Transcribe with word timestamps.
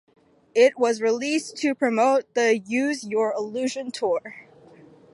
It 0.55 0.79
was 0.79 0.99
released 0.99 1.57
to 1.57 1.75
promote 1.75 2.33
the 2.33 2.57
Use 2.57 3.03
Your 3.05 3.35
Illusion 3.35 3.91
Tour. 3.91 4.47